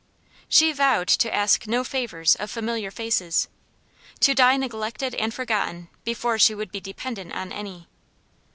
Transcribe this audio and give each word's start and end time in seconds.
She 0.49 0.71
vowed 0.71 1.07
to 1.09 1.31
ask 1.31 1.67
no 1.67 1.83
favors 1.83 2.33
of 2.37 2.49
familiar 2.49 2.89
faces; 2.89 3.47
to 4.21 4.33
die 4.33 4.57
neglected 4.57 5.13
and 5.13 5.31
forgotten 5.31 5.89
before 6.03 6.39
she 6.39 6.55
would 6.55 6.71
be 6.71 6.79
dependent 6.79 7.33
on 7.35 7.51
any. 7.51 7.87